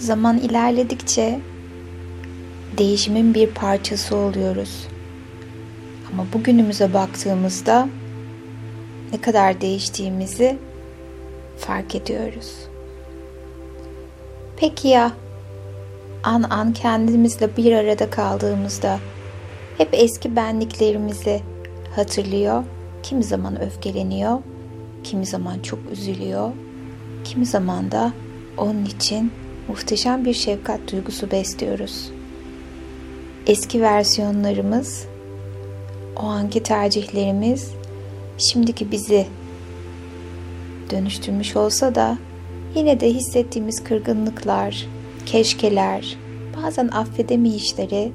[0.00, 1.40] Zaman ilerledikçe
[2.78, 4.86] değişimin bir parçası oluyoruz.
[6.12, 7.88] Ama bugünümüze baktığımızda
[9.12, 10.58] ne kadar değiştiğimizi
[11.58, 12.54] fark ediyoruz.
[14.56, 15.12] Peki ya
[16.24, 18.98] an an kendimizle bir arada kaldığımızda
[19.78, 21.40] hep eski benliklerimizi
[21.96, 22.64] hatırlıyor,
[23.02, 24.38] kimi zaman öfkeleniyor,
[25.04, 26.50] kimi zaman çok üzülüyor,
[27.24, 28.12] kimi zaman da
[28.56, 29.32] onun için
[29.70, 32.10] muhteşem bir şefkat duygusu besliyoruz.
[33.46, 35.06] Eski versiyonlarımız,
[36.16, 37.70] o anki tercihlerimiz
[38.38, 39.26] şimdiki bizi
[40.90, 42.18] dönüştürmüş olsa da
[42.74, 44.86] yine de hissettiğimiz kırgınlıklar,
[45.26, 46.16] keşkeler,
[46.56, 48.12] bazen affedemeyişleri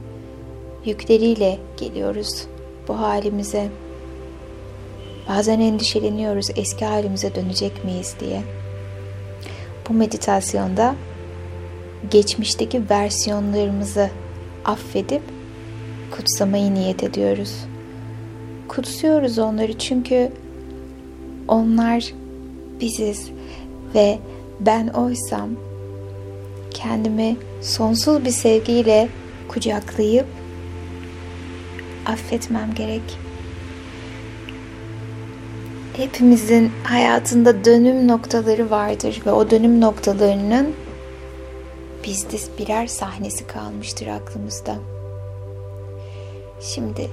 [0.86, 2.48] yükleriyle geliyoruz
[2.88, 3.68] bu halimize.
[5.30, 8.42] Bazen endişeleniyoruz eski halimize dönecek miyiz diye.
[9.90, 10.96] Bu meditasyonda
[12.12, 14.10] geçmişteki versiyonlarımızı
[14.66, 15.22] affedip
[16.12, 17.56] kutsamayı niyet ediyoruz.
[18.68, 20.32] Kutsuyoruz onları çünkü
[21.48, 22.14] onlar
[22.82, 23.30] biziz
[23.96, 24.20] ve
[24.60, 25.50] ben oysam
[26.72, 29.10] kendimi sonsuz bir sevgiyle
[29.48, 30.26] kucaklayıp
[32.06, 33.18] affetmem gerek.
[35.98, 40.74] Hepimizin hayatında dönüm noktaları vardır ve o dönüm noktalarının
[42.06, 44.76] bizde birer sahnesi kalmıştır aklımızda.
[46.62, 47.10] Şimdi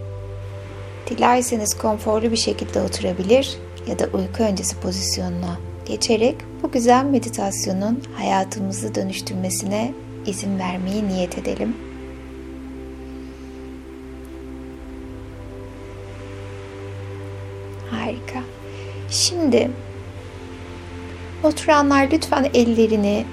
[1.10, 8.94] dilerseniz konforlu bir şekilde oturabilir ya da uyku öncesi pozisyonuna geçerek bu güzel meditasyonun hayatımızı
[8.94, 9.92] dönüştürmesine
[10.26, 11.76] izin vermeyi niyet edelim.
[17.90, 18.42] Harika.
[19.10, 19.70] Şimdi
[21.44, 23.24] oturanlar lütfen ellerini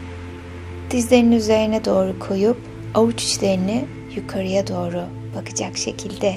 [0.91, 2.57] dizlerinin üzerine doğru koyup
[2.95, 5.03] avuç içlerini yukarıya doğru
[5.35, 6.35] bakacak şekilde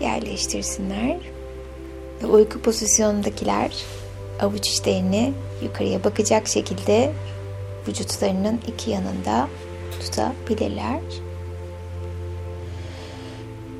[0.00, 1.16] yerleştirsinler.
[2.22, 3.72] Ve uyku pozisyonundakiler
[4.40, 7.12] avuç içlerini yukarıya bakacak şekilde
[7.88, 9.48] vücutlarının iki yanında
[10.00, 11.00] tutabilirler.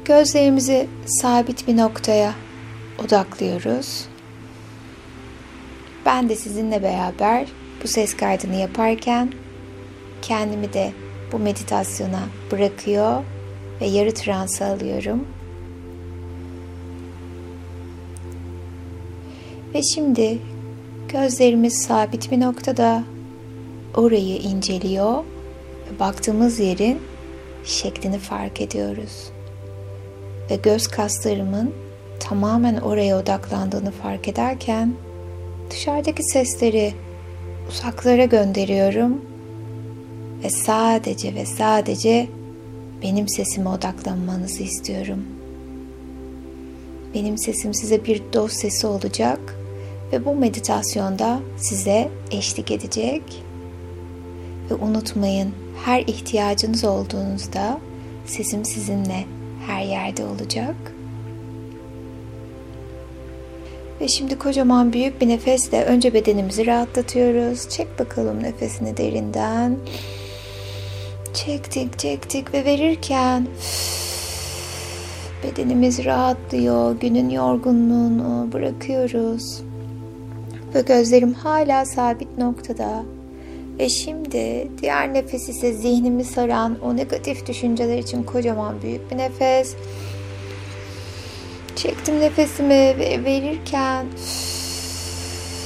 [0.04, 2.34] Gözlerimizi sabit bir noktaya
[3.04, 4.04] odaklıyoruz.
[6.06, 7.46] Ben de sizinle beraber
[7.82, 9.32] bu ses kaydını yaparken
[10.22, 10.92] kendimi de
[11.32, 12.20] bu meditasyona
[12.52, 13.22] bırakıyor
[13.80, 15.28] ve yarı transa alıyorum.
[19.74, 20.38] Ve şimdi
[21.08, 23.04] gözlerimiz sabit bir noktada
[23.94, 25.24] orayı inceliyor
[25.86, 27.02] ve baktığımız yerin
[27.64, 29.30] şeklini fark ediyoruz.
[30.50, 31.74] Ve göz kaslarımın
[32.20, 34.94] tamamen oraya odaklandığını fark ederken
[35.70, 36.94] dışarıdaki sesleri
[37.68, 39.20] uzaklara gönderiyorum
[40.44, 42.28] ve sadece ve sadece
[43.02, 45.24] benim sesime odaklanmanızı istiyorum.
[47.14, 49.56] Benim sesim size bir dost sesi olacak
[50.12, 53.22] ve bu meditasyonda size eşlik edecek.
[54.70, 55.54] Ve unutmayın
[55.84, 57.80] her ihtiyacınız olduğunuzda
[58.26, 59.24] sesim sizinle
[59.66, 60.74] her yerde olacak.
[64.00, 67.68] Ve şimdi kocaman büyük bir nefesle önce bedenimizi rahatlatıyoruz.
[67.68, 69.76] Çek bakalım nefesini derinden.
[71.34, 73.46] Çektik, çektik ve verirken
[75.44, 77.00] bedenimiz rahatlıyor.
[77.00, 79.62] Günün yorgunluğunu bırakıyoruz.
[80.74, 83.04] Ve gözlerim hala sabit noktada.
[83.78, 89.74] Ve şimdi diğer nefes ise zihnimi saran o negatif düşünceler için kocaman büyük bir nefes.
[91.82, 94.06] Çektim nefesimi ve verirken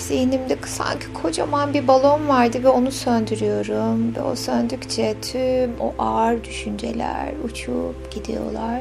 [0.00, 4.16] zihnimde sanki kocaman bir balon vardı ve onu söndürüyorum.
[4.16, 8.80] Ve o söndükçe tüm o ağır düşünceler uçup gidiyorlar.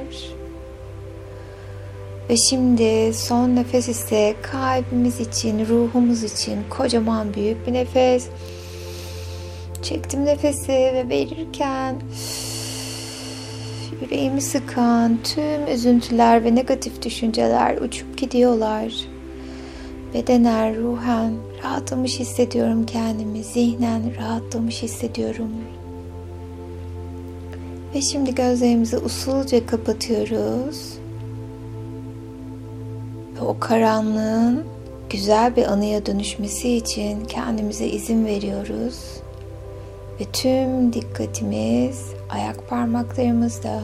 [2.30, 8.28] Ve şimdi son nefes ise kalbimiz için, ruhumuz için kocaman büyük bir nefes.
[9.82, 11.96] Çektim nefesi ve verirken
[14.02, 18.94] yüreğimi sıkan tüm üzüntüler ve negatif düşünceler uçup gidiyorlar.
[20.14, 21.34] Bedenen, ruhen
[21.64, 23.44] rahatlamış hissediyorum kendimi.
[23.44, 25.50] Zihnen rahatlamış hissediyorum.
[27.96, 30.94] Ve şimdi gözlerimizi usulca kapatıyoruz.
[33.36, 34.64] Ve o karanlığın
[35.10, 39.00] güzel bir anıya dönüşmesi için kendimize izin veriyoruz.
[40.20, 43.82] Ve tüm dikkatimiz ayak parmaklarımızda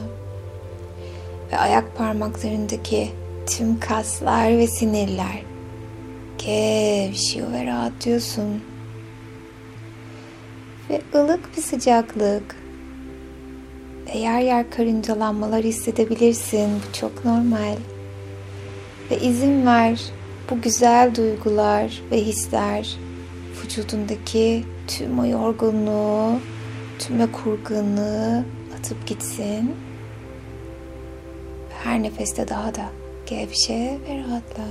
[1.52, 3.10] ve ayak parmaklarındaki
[3.46, 5.42] tüm kaslar ve sinirler
[6.38, 8.62] gevşiyor ve rahatlıyorsun.
[10.90, 12.56] ve ılık bir sıcaklık.
[14.08, 16.70] Ve yer yer karıncalanmalar hissedebilirsin.
[16.76, 17.76] Bu çok normal.
[19.12, 20.02] Ve izin ver
[20.50, 22.98] bu güzel duygular ve hisler
[23.64, 26.40] vücudundaki tüm o yorgunluğu,
[27.00, 28.44] tüm kurgunluğu
[28.80, 29.76] atıp gitsin.
[31.84, 32.90] Her nefeste daha da
[33.26, 34.64] gevşe ve rahatla.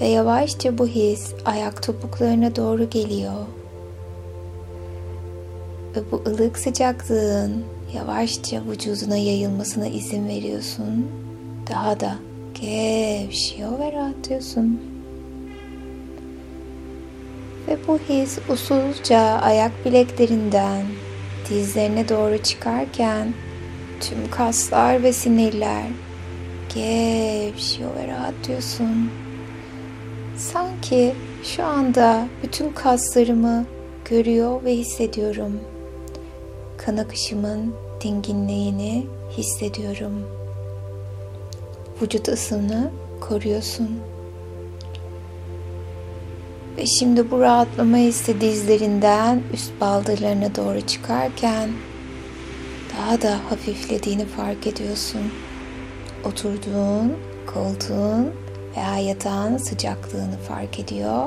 [0.00, 3.46] Ve yavaşça bu his ayak topuklarına doğru geliyor.
[5.96, 7.64] Ve bu ılık sıcaklığın
[7.94, 11.06] yavaşça vücuduna yayılmasına izin veriyorsun.
[11.70, 12.14] Daha da
[12.54, 14.87] gevşiyor ve rahatlıyorsun.
[17.68, 20.86] Ve bu his usulca ayak bileklerinden
[21.50, 23.34] dizlerine doğru çıkarken
[24.00, 25.82] tüm kaslar ve sinirler
[26.74, 29.10] gevşiyor ve rahatlıyorsun.
[30.36, 33.66] Sanki şu anda bütün kaslarımı
[34.04, 35.60] görüyor ve hissediyorum.
[36.76, 40.22] Kan akışımın dinginliğini hissediyorum.
[42.02, 44.00] Vücut ısını koruyorsun.
[46.78, 51.70] Ve şimdi bu rahatlama hissi dizlerinden üst baldırlarına doğru çıkarken
[52.96, 55.20] daha da hafiflediğini fark ediyorsun.
[56.24, 57.12] Oturduğun
[57.46, 58.30] koltuğun
[58.76, 61.22] veya yatağın sıcaklığını fark ediyor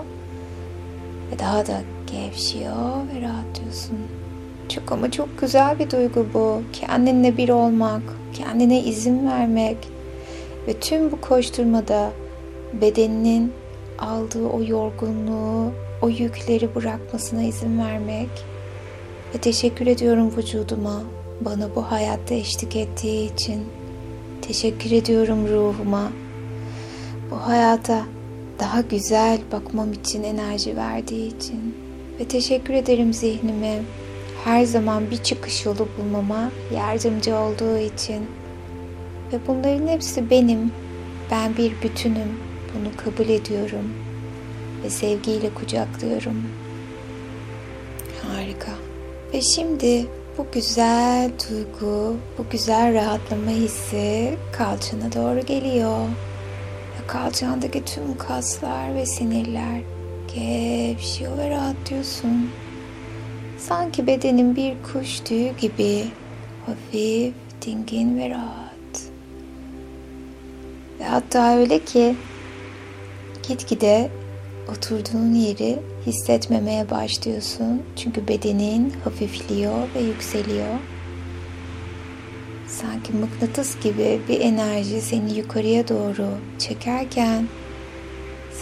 [1.32, 1.82] ve daha da
[2.12, 3.98] gevşiyor ve rahatlıyorsun.
[4.70, 6.62] Çok ama çok güzel bir duygu bu.
[6.74, 9.78] Kendinle bir olmak, kendine izin vermek
[10.68, 12.12] ve tüm bu koşturmada
[12.82, 13.54] bedeninin
[14.02, 15.72] aldığı o yorgunluğu,
[16.02, 18.30] o yükleri bırakmasına izin vermek.
[19.36, 21.04] Ve teşekkür ediyorum vücuduma
[21.42, 23.66] bana bu hayatta eşlik ettiği için.
[24.42, 26.12] Teşekkür ediyorum ruhuma.
[27.32, 28.02] Bu hayata
[28.60, 31.76] daha güzel bakmam için enerji verdiği için.
[32.20, 33.80] Ve teşekkür ederim zihnime
[34.44, 38.26] her zaman bir çıkış yolu bulmama yardımcı olduğu için.
[39.34, 40.72] Ve bunların hepsi benim
[41.32, 43.94] ben bir bütünüm bunu kabul ediyorum
[44.84, 46.44] ve sevgiyle kucaklıyorum
[48.28, 48.72] harika
[49.34, 50.06] ve şimdi
[50.38, 56.08] bu güzel duygu bu güzel rahatlama hissi kalçana doğru geliyor
[57.12, 59.82] kalçandaki tüm kaslar ve sinirler
[60.36, 62.50] gevşiyor ve rahatlıyorsun.
[63.58, 66.04] Sanki bedenin bir kuş tüyü gibi
[66.66, 67.34] hafif,
[67.66, 69.12] dingin ve rahat.
[71.00, 72.16] Ve hatta öyle ki
[73.52, 74.10] gitgide
[74.70, 77.84] oturduğun yeri hissetmemeye başlıyorsun.
[77.96, 80.76] Çünkü bedenin hafifliyor ve yükseliyor.
[82.68, 86.28] Sanki mıknatıs gibi bir enerji seni yukarıya doğru
[86.60, 87.48] çekerken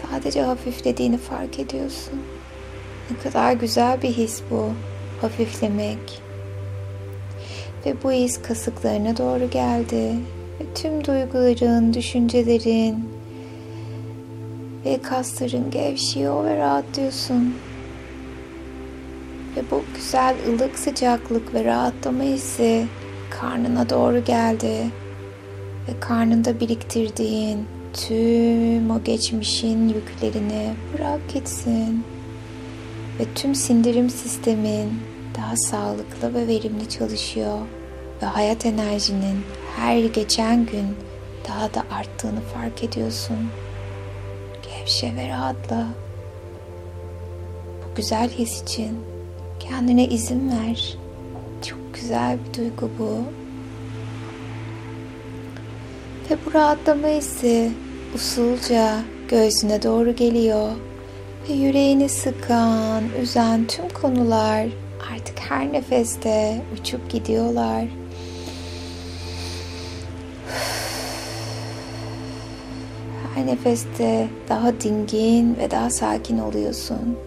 [0.02, 2.20] sadece hafiflediğini fark ediyorsun.
[3.12, 4.70] Ne kadar güzel bir his bu,
[5.22, 6.22] hafiflemek.
[7.86, 10.16] Ve bu his kasıklarına doğru geldi.
[10.60, 13.19] Ve tüm duyguların, düşüncelerin
[14.86, 17.56] ve kasların gevşiyor ve rahatlıyorsun.
[19.56, 22.86] Ve bu güzel ılık sıcaklık ve rahatlama hissi
[23.30, 24.92] karnına doğru geldi
[25.88, 32.04] ve karnında biriktirdiğin tüm o geçmişin yüklerini bırak gitsin
[33.20, 34.90] ve tüm sindirim sistemin
[35.38, 37.58] daha sağlıklı ve verimli çalışıyor
[38.22, 39.44] ve hayat enerjinin
[39.76, 40.96] her geçen gün
[41.48, 43.38] daha da arttığını fark ediyorsun.
[44.90, 45.88] Gevşe ve rahatla.
[47.84, 49.00] Bu güzel his için
[49.60, 50.98] kendine izin ver
[51.94, 53.24] güzel bir duygu bu.
[56.30, 57.72] Ve bu rahatlama hissi
[58.16, 60.72] usulca göğsüne doğru geliyor.
[61.50, 64.68] Ve yüreğini sıkan, üzen tüm konular
[65.14, 67.86] artık her nefeste uçup gidiyorlar.
[73.40, 77.18] Her nefeste daha dingin ve daha sakin oluyorsun.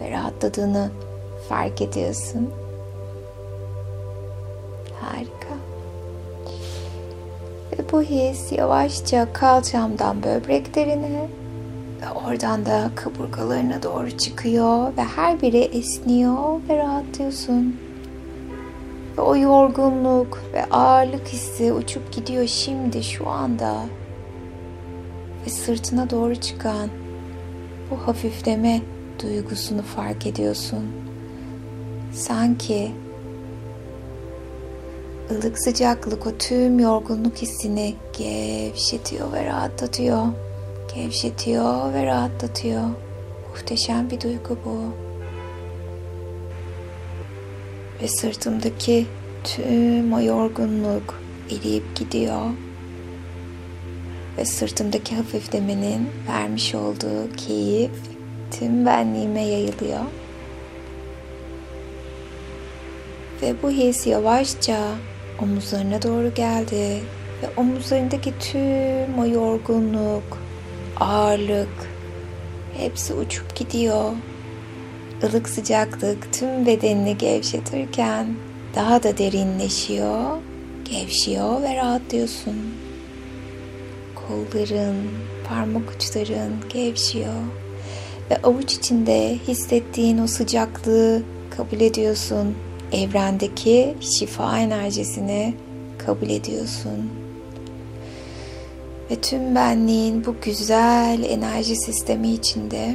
[0.00, 0.90] Ve rahatladığını
[1.48, 2.50] fark ediyorsun.
[5.00, 5.54] Harika.
[7.72, 11.28] Ve bu his yavaşça kalçamdan böbreklerine
[12.02, 17.76] ve oradan da kaburgalarına doğru çıkıyor ve her biri esniyor ve rahatlıyorsun.
[19.18, 23.84] Ve o yorgunluk ve ağırlık hissi uçup gidiyor şimdi şu anda.
[25.46, 26.88] Ve sırtına doğru çıkan
[27.90, 28.80] bu hafifleme
[29.22, 30.86] duygusunu fark ediyorsun.
[32.12, 32.92] Sanki
[35.30, 40.26] ılık sıcaklık o tüm yorgunluk hissini gevşetiyor ve rahatlatıyor.
[40.94, 42.82] Gevşetiyor ve rahatlatıyor.
[43.50, 44.78] Muhteşem bir duygu bu.
[48.02, 49.06] Ve sırtımdaki
[49.44, 52.50] tüm o yorgunluk eriyip gidiyor.
[54.38, 57.90] Ve sırtımdaki hafiflemenin vermiş olduğu keyif
[58.50, 60.00] tüm benliğime yayılıyor.
[63.42, 64.78] Ve bu his yavaşça
[65.42, 67.02] omuzlarına doğru geldi
[67.42, 70.38] ve omuzlarındaki tüm o yorgunluk,
[71.00, 71.90] ağırlık
[72.78, 74.12] hepsi uçup gidiyor.
[75.22, 78.26] Ilık sıcaklık tüm bedenini gevşetirken
[78.74, 80.38] daha da derinleşiyor,
[80.84, 82.56] gevşiyor ve rahatlıyorsun.
[84.14, 84.96] Kolların,
[85.48, 87.42] parmak uçların gevşiyor
[88.30, 91.22] ve avuç içinde hissettiğin o sıcaklığı
[91.56, 92.54] kabul ediyorsun.
[92.92, 95.54] Evrendeki şifa enerjisini
[95.98, 97.10] kabul ediyorsun.
[99.10, 102.94] Ve tüm benliğin bu güzel enerji sistemi içinde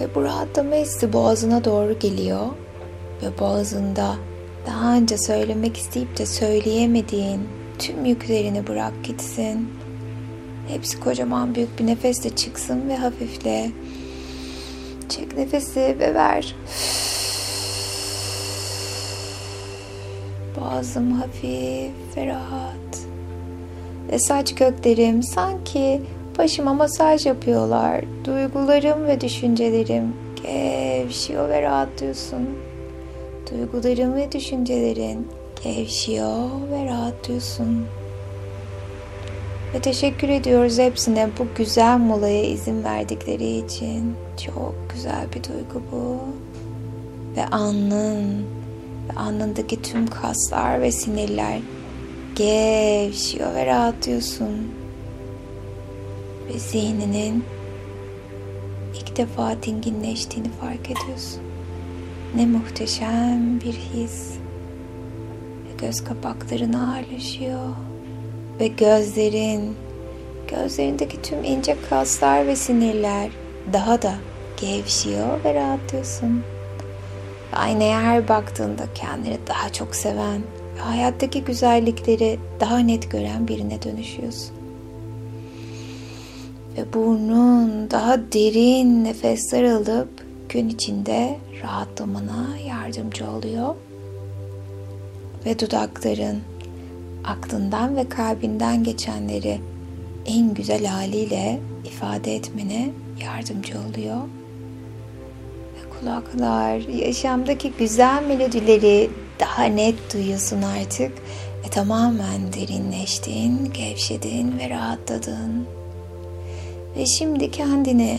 [0.00, 2.46] ve bu rahatlama hissi boğazına doğru geliyor
[3.22, 4.16] ve boğazında
[4.66, 9.68] daha önce söylemek isteyip de söyleyemediğin tüm yüklerini bırak gitsin.
[10.68, 13.70] Hepsi kocaman büyük bir nefesle çıksın ve hafifle.
[15.08, 16.54] Çek nefesi ve ver.
[20.60, 23.06] Boğazım hafif ve rahat.
[24.12, 26.02] Ve saç köklerim sanki
[26.38, 28.04] başıma masaj yapıyorlar.
[28.24, 32.48] Duygularım ve düşüncelerim gevşiyor ve rahatlıyorsun.
[33.50, 35.28] Duyguların ve düşüncelerin
[35.64, 37.86] gevşiyor ve rahatlıyorsun.
[39.74, 44.14] Ve teşekkür ediyoruz hepsine bu güzel molaya izin verdikleri için.
[44.46, 46.18] Çok güzel bir duygu bu.
[47.36, 48.46] Ve alnın
[49.08, 51.58] ve alnındaki tüm kaslar ve sinirler
[52.34, 54.77] gevşiyor ve rahatlıyorsun.
[56.48, 57.44] Ve zihninin
[58.94, 61.42] ilk defa dinginleştiğini fark ediyorsun.
[62.34, 64.30] Ne muhteşem bir his.
[65.64, 67.68] Ve göz kapakların ağırlaşıyor.
[68.60, 69.76] Ve gözlerin,
[70.48, 73.30] gözlerindeki tüm ince kaslar ve sinirler
[73.72, 74.14] daha da
[74.60, 76.42] gevşiyor ve rahatlıyorsun.
[77.52, 80.42] Aynaya her baktığında kendini daha çok seven
[80.76, 84.57] ve hayattaki güzellikleri daha net gören birine dönüşüyorsun.
[86.78, 90.08] Ve burnun daha derin nefesler alıp
[90.48, 93.74] gün içinde rahatlamana yardımcı oluyor.
[95.46, 96.38] Ve dudakların
[97.24, 99.60] aklından ve kalbinden geçenleri
[100.26, 102.90] en güzel haliyle ifade etmene
[103.22, 104.20] yardımcı oluyor.
[105.74, 111.12] Ve kulaklar yaşamdaki güzel melodileri daha net duyuyorsun artık
[111.64, 115.77] ve tamamen derinleştin, gevşedin ve rahatladın.
[116.96, 118.18] Ve şimdi kendini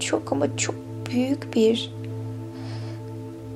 [0.00, 0.74] çok ama çok
[1.10, 1.92] büyük bir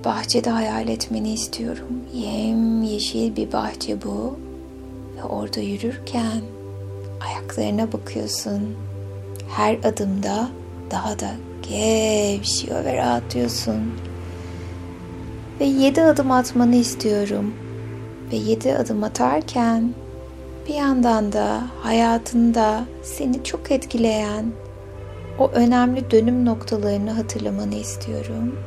[0.05, 2.01] bahçede hayal etmeni istiyorum.
[2.15, 4.39] Yem yeşil bir bahçe bu.
[5.17, 6.43] Ve orada yürürken
[7.21, 8.77] ayaklarına bakıyorsun.
[9.49, 10.49] Her adımda
[10.91, 11.31] daha da
[11.63, 13.95] gevşiyor ve rahatlıyorsun.
[15.61, 17.55] Ve yedi adım atmanı istiyorum.
[18.33, 19.95] Ve yedi adım atarken
[20.68, 24.52] bir yandan da hayatında seni çok etkileyen
[25.38, 28.59] o önemli dönüm noktalarını hatırlamanı istiyorum.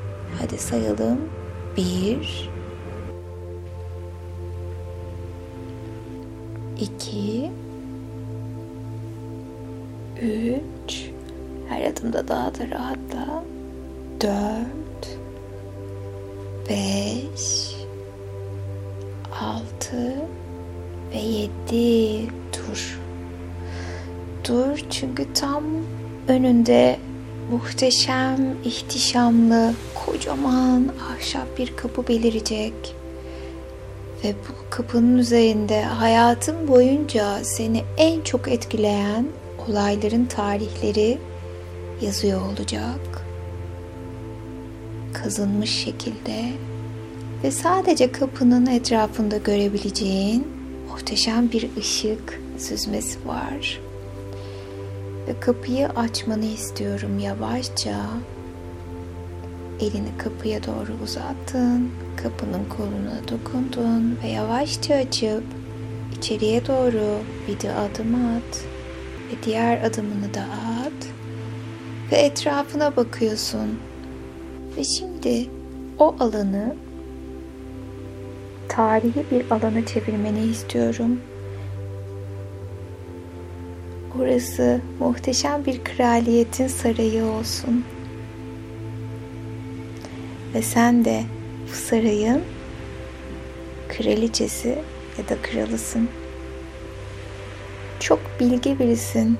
[0.42, 1.20] Hadi sayalım.
[1.78, 2.50] Bir,
[6.80, 7.52] iki,
[10.22, 11.10] üç,
[11.70, 13.44] her adımda daha da rahatla.
[14.22, 15.20] Dört,
[16.70, 17.76] beş,
[19.42, 20.16] altı
[21.14, 22.30] ve yedi.
[22.54, 23.00] Dur.
[24.48, 25.64] Dur çünkü tam
[26.28, 27.00] önünde
[27.52, 29.74] muhteşem, ihtişamlı,
[30.06, 32.96] kocaman ahşap bir kapı belirecek.
[34.24, 39.26] Ve bu kapının üzerinde hayatın boyunca seni en çok etkileyen
[39.68, 41.18] olayların tarihleri
[42.02, 43.26] yazıyor olacak.
[45.14, 46.46] Kazınmış şekilde
[47.44, 50.57] ve sadece kapının etrafında görebileceğin
[50.98, 53.80] muhteşem bir ışık süzmesi var.
[55.28, 58.06] Ve kapıyı açmanı istiyorum yavaşça.
[59.80, 61.92] Elini kapıya doğru uzattın.
[62.24, 65.44] Kapının koluna dokundun ve yavaşça açıp
[66.18, 68.66] içeriye doğru bir de adım at.
[69.32, 71.08] Ve diğer adımını da at.
[72.12, 73.80] Ve etrafına bakıyorsun.
[74.78, 75.50] Ve şimdi
[76.00, 76.76] o alanı
[78.78, 81.20] tarihi bir alana çevirmeni istiyorum.
[84.18, 87.86] burası muhteşem bir kraliyetin sarayı olsun.
[90.54, 91.24] Ve sen de
[91.70, 92.42] bu sarayın
[93.90, 94.80] kraliçesi
[95.18, 96.10] ya da kralısın.
[98.00, 99.38] Çok bilgi birisin.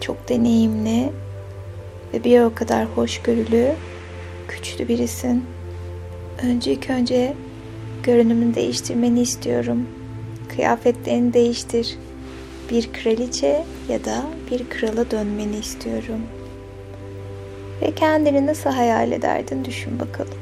[0.00, 1.12] Çok deneyimli
[2.14, 3.72] ve bir o kadar hoşgörülü,
[4.48, 5.44] güçlü birisin.
[6.42, 7.34] Önce ilk önce
[8.02, 9.86] görünümünü değiştirmeni istiyorum.
[10.56, 11.98] Kıyafetlerini değiştir.
[12.70, 16.20] Bir kraliçe ya da bir krala dönmeni istiyorum.
[17.82, 20.38] Ve kendini nasıl hayal ederdin düşün bakalım.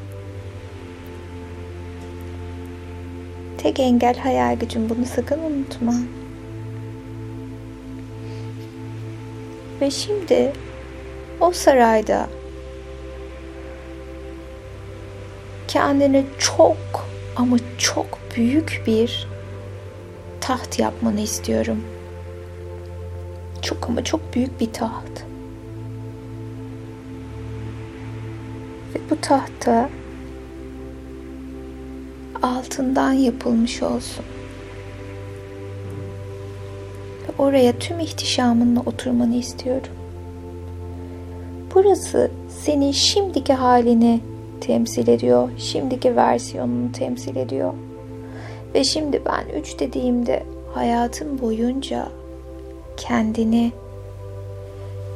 [3.58, 5.94] Tek engel hayal gücün bunu sakın unutma.
[9.80, 10.52] Ve şimdi
[11.40, 12.28] o sarayda
[15.68, 16.99] kendine çok
[17.36, 19.28] ama çok büyük bir
[20.40, 21.84] taht yapmanı istiyorum.
[23.62, 25.24] Çok ama çok büyük bir taht.
[28.94, 29.90] Ve bu tahta
[32.42, 34.24] altından yapılmış olsun.
[37.28, 39.92] Ve oraya tüm ihtişamınla oturmanı istiyorum.
[41.74, 44.20] Burası senin şimdiki halini
[44.60, 45.50] temsil ediyor.
[45.58, 47.72] Şimdiki versiyonunu temsil ediyor.
[48.74, 50.42] Ve şimdi ben üç dediğimde
[50.74, 52.08] hayatın boyunca
[52.96, 53.72] kendini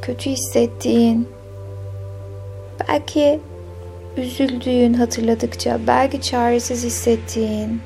[0.03, 1.29] kötü hissettiğin,
[2.89, 3.41] belki
[4.17, 7.81] üzüldüğün hatırladıkça, belki çaresiz hissettiğin,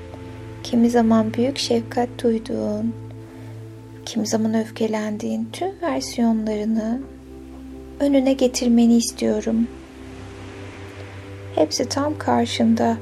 [0.62, 2.94] kimi zaman büyük şefkat duyduğun,
[4.04, 7.00] kimi zaman öfkelendiğin tüm versiyonlarını
[8.00, 9.68] önüne getirmeni istiyorum.
[11.58, 12.96] Hepsi tam karşında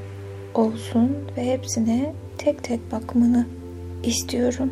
[0.54, 3.46] olsun ve hepsine tek tek bakmanı
[4.02, 4.70] istiyorum.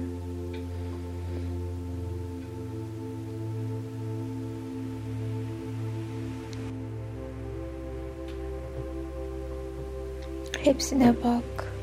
[10.62, 11.74] Hepsine bak.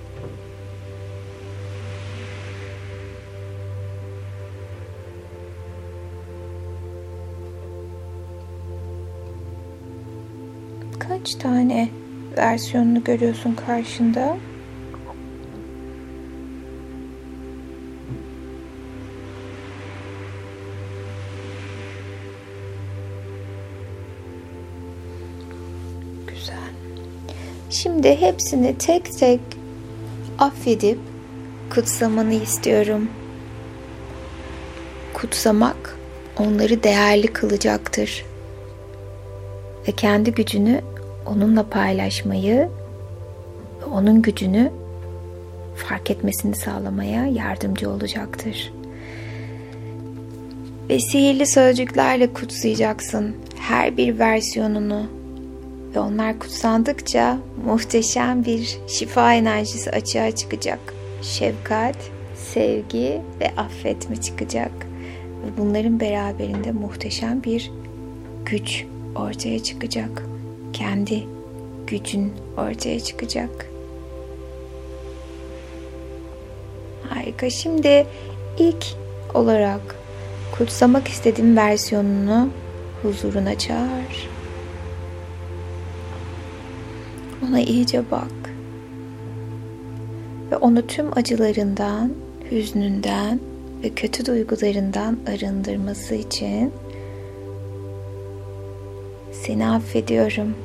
[10.99, 12.00] Kaç tane
[12.37, 14.37] versiyonunu görüyorsun karşında?
[26.27, 26.55] Güzel.
[27.69, 29.39] Şimdi hepsini tek tek
[30.39, 30.99] affedip
[31.69, 33.09] kutsamanı istiyorum.
[35.13, 35.97] Kutsamak
[36.37, 38.25] onları değerli kılacaktır.
[39.87, 40.81] Ve kendi gücünü
[41.25, 42.69] onunla paylaşmayı
[43.81, 44.71] ve onun gücünü
[45.75, 48.73] fark etmesini sağlamaya yardımcı olacaktır.
[50.89, 55.05] Ve sihirli sözcüklerle kutsayacaksın her bir versiyonunu
[55.95, 60.79] ve onlar kutsandıkça muhteşem bir şifa enerjisi açığa çıkacak.
[61.21, 61.95] Şefkat,
[62.35, 64.71] sevgi ve affetme çıkacak.
[65.45, 67.71] Ve bunların beraberinde muhteşem bir
[68.45, 70.30] güç ortaya çıkacak.
[70.81, 71.23] Kendi
[71.87, 73.69] gücün ortaya çıkacak.
[77.09, 77.49] Harika.
[77.49, 78.07] Şimdi
[78.59, 78.85] ilk
[79.33, 79.95] olarak
[80.57, 82.49] kutsamak istediğim versiyonunu
[83.01, 84.29] huzuruna çağır.
[87.47, 88.51] Ona iyice bak.
[90.51, 92.13] Ve onu tüm acılarından,
[92.51, 93.39] hüznünden
[93.83, 96.73] ve kötü duygularından arındırması için
[99.31, 100.55] seni affediyorum.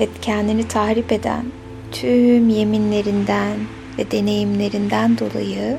[0.00, 1.44] Ve kendini tahrip eden
[1.92, 3.56] tüm yeminlerinden
[3.98, 5.78] ve deneyimlerinden dolayı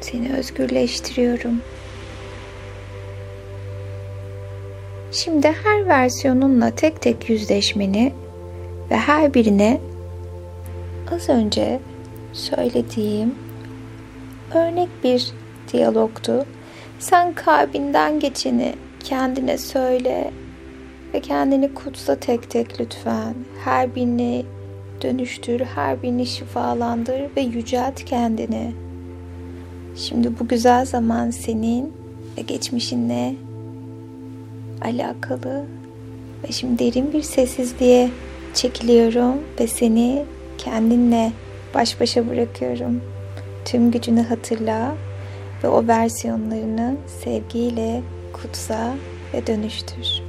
[0.00, 1.60] seni özgürleştiriyorum.
[5.12, 8.12] Şimdi her versiyonunla tek tek yüzleşmeni
[8.90, 9.80] ve her birine
[11.14, 11.80] az önce
[12.32, 13.34] söylediğim
[14.54, 15.32] örnek bir
[15.72, 16.46] diyalogtu.
[16.98, 20.30] Sen kalbinden geçeni kendine söyle
[21.14, 23.34] ve kendini kutsa tek tek lütfen.
[23.64, 24.44] Her birini
[25.02, 28.72] dönüştür, her birini şifalandır ve yücelt kendini.
[29.96, 31.92] Şimdi bu güzel zaman senin
[32.38, 33.34] ve geçmişinle
[34.82, 35.64] alakalı
[36.44, 38.10] ve şimdi derin bir sessizliğe
[38.54, 40.24] çekiliyorum ve seni
[40.58, 41.32] kendinle
[41.74, 43.00] baş başa bırakıyorum.
[43.64, 44.94] Tüm gücünü hatırla
[45.64, 48.94] ve o versiyonlarını sevgiyle kutsa
[49.34, 50.25] ve dönüştür.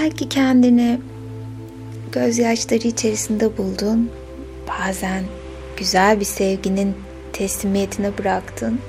[0.00, 1.00] Belki kendini
[2.12, 4.10] gözyaşları içerisinde buldun.
[4.68, 5.24] Bazen
[5.76, 6.94] güzel bir sevginin
[7.32, 8.80] teslimiyetine bıraktın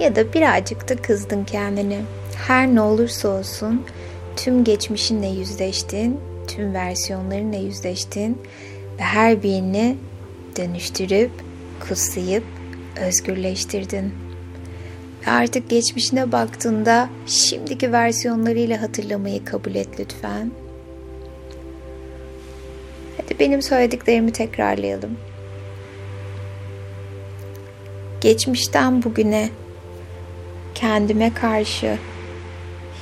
[0.00, 1.98] ya da birazcık da kızdın kendini.
[2.46, 3.82] Her ne olursa olsun
[4.36, 8.38] tüm geçmişinle yüzleştin, tüm versiyonlarınla yüzleştin
[8.98, 9.96] ve her birini
[10.56, 11.30] dönüştürüp,
[11.88, 12.44] kutsayıp,
[13.00, 14.25] özgürleştirdin.
[15.26, 20.50] Artık geçmişine baktığında şimdiki versiyonlarıyla hatırlamayı kabul et lütfen.
[23.16, 25.16] Hadi benim söylediklerimi tekrarlayalım.
[28.20, 29.48] Geçmişten bugüne
[30.74, 31.98] kendime karşı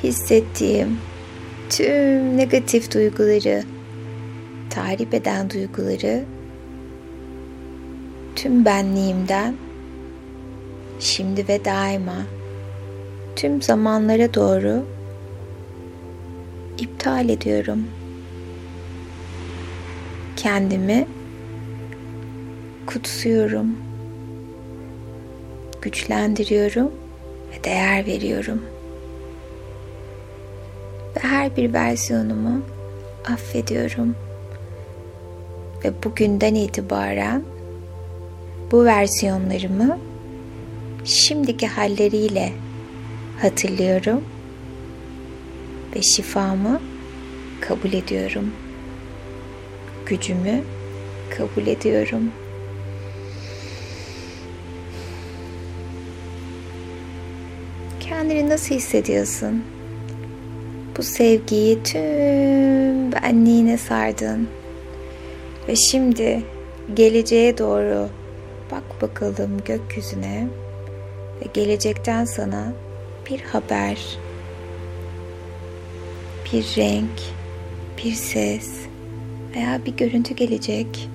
[0.02, 0.98] hissettiğim
[1.70, 3.62] tüm negatif duyguları,
[4.70, 6.24] tahrip eden duyguları
[8.36, 9.54] tüm benliğimden
[11.00, 12.16] şimdi ve daima
[13.36, 14.84] tüm zamanlara doğru
[16.78, 17.84] iptal ediyorum.
[20.36, 21.06] Kendimi
[22.86, 23.76] kutsuyorum.
[25.82, 26.90] Güçlendiriyorum
[27.52, 28.62] ve değer veriyorum.
[31.16, 32.62] Ve her bir versiyonumu
[33.32, 34.16] affediyorum.
[35.84, 37.42] Ve bugünden itibaren
[38.72, 39.98] bu versiyonlarımı
[41.04, 42.52] şimdiki halleriyle
[43.42, 44.24] hatırlıyorum
[45.96, 46.80] ve şifamı
[47.60, 48.52] kabul ediyorum.
[50.06, 50.62] Gücümü
[51.38, 52.30] kabul ediyorum.
[58.00, 59.64] Kendini nasıl hissediyorsun?
[60.96, 64.48] Bu sevgiyi tüm benliğine sardın.
[65.68, 66.42] Ve şimdi
[66.94, 68.08] geleceğe doğru
[68.70, 70.46] bak bakalım gökyüzüne
[71.44, 72.72] ve gelecekten sana
[73.30, 74.18] bir haber,
[76.52, 77.20] bir renk,
[78.04, 78.80] bir ses
[79.54, 81.08] veya bir görüntü gelecek.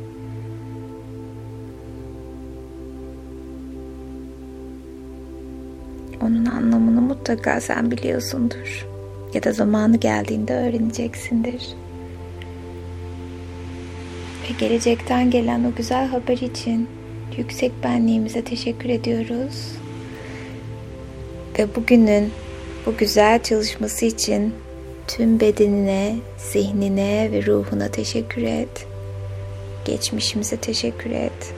[6.21, 8.87] Onun anlamını mutlaka sen biliyorsundur.
[9.33, 11.67] Ya da zamanı geldiğinde öğreneceksindir.
[14.43, 16.87] Ve gelecekten gelen o güzel haber için
[17.37, 19.79] yüksek benliğimize teşekkür ediyoruz.
[21.59, 22.31] Ve bugünün
[22.85, 24.53] bu güzel çalışması için
[25.07, 28.87] tüm bedenine, zihnine ve ruhuna teşekkür et.
[29.85, 31.53] Geçmişimize teşekkür et.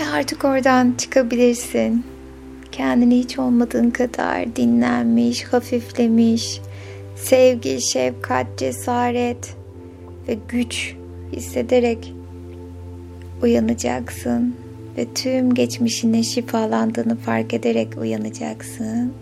[0.00, 2.06] Ve artık oradan çıkabilirsin.
[2.72, 6.60] Kendini hiç olmadığın kadar dinlenmiş, hafiflemiş,
[7.16, 9.56] sevgi, şefkat, cesaret
[10.28, 10.94] ve güç
[11.32, 12.14] hissederek
[13.42, 14.54] uyanacaksın
[14.96, 19.12] ve tüm geçmişine şifalandığını fark ederek uyanacaksın.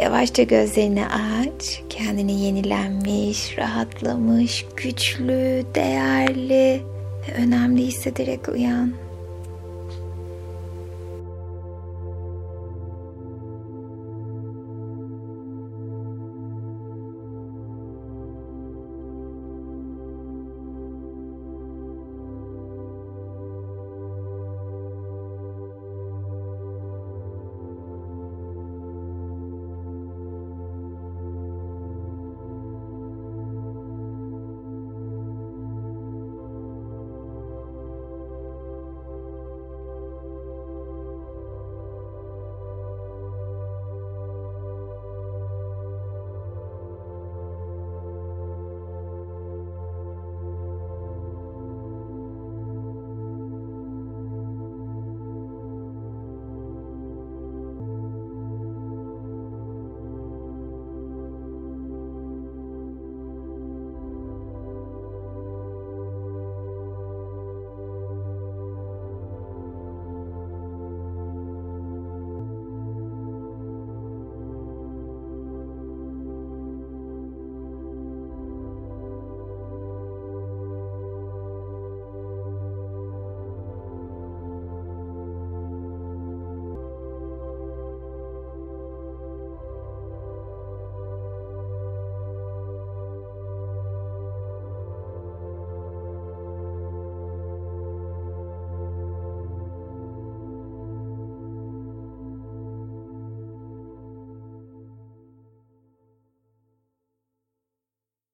[0.00, 1.82] Yavaşça gözlerini aç.
[1.88, 6.80] Kendini yenilenmiş, rahatlamış, güçlü, değerli
[7.28, 8.92] ve önemli hissederek uyan.